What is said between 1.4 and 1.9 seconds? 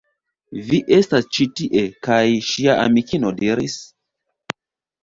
tie!